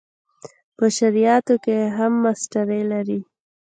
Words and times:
په 0.77 0.85
شرعیاتو 0.97 1.55
کې 1.63 1.77
هم 1.97 2.13
ماسټري 2.23 2.81
لري. 2.91 3.19